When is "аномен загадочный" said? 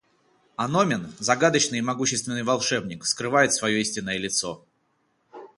0.55-1.77